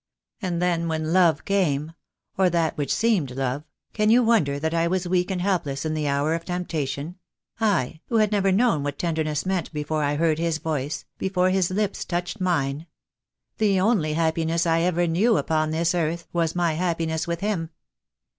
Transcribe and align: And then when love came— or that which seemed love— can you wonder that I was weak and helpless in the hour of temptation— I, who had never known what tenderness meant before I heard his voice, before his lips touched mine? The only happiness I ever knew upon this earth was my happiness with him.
And 0.41 0.59
then 0.59 0.87
when 0.87 1.13
love 1.13 1.45
came— 1.45 1.93
or 2.35 2.49
that 2.49 2.75
which 2.75 2.91
seemed 2.91 3.29
love— 3.29 3.65
can 3.93 4.09
you 4.09 4.23
wonder 4.23 4.57
that 4.57 4.73
I 4.73 4.87
was 4.87 5.07
weak 5.07 5.29
and 5.29 5.39
helpless 5.39 5.85
in 5.85 5.93
the 5.93 6.07
hour 6.07 6.33
of 6.33 6.43
temptation— 6.43 7.19
I, 7.61 7.99
who 8.07 8.15
had 8.15 8.31
never 8.31 8.51
known 8.51 8.81
what 8.81 8.97
tenderness 8.97 9.45
meant 9.45 9.71
before 9.71 10.03
I 10.03 10.15
heard 10.15 10.39
his 10.39 10.57
voice, 10.57 11.05
before 11.19 11.51
his 11.51 11.69
lips 11.69 12.03
touched 12.03 12.41
mine? 12.41 12.87
The 13.59 13.79
only 13.79 14.13
happiness 14.13 14.65
I 14.65 14.81
ever 14.81 15.05
knew 15.05 15.37
upon 15.37 15.69
this 15.69 15.93
earth 15.93 16.27
was 16.33 16.55
my 16.55 16.73
happiness 16.73 17.27
with 17.27 17.41
him. 17.41 17.69